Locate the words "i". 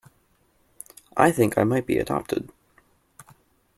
1.15-1.31, 1.59-1.63